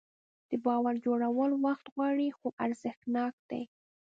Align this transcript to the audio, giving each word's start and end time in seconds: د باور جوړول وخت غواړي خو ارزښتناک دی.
د 0.49 0.51
باور 0.65 0.95
جوړول 1.05 1.51
وخت 1.65 1.85
غواړي 1.95 2.27
خو 2.37 2.47
ارزښتناک 2.65 3.33
دی. 3.49 3.63